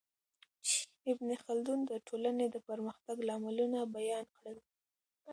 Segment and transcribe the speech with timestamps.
[1.11, 4.57] ابن خلدون د ټولنې د پرمختګ لاملونه بیان کړل.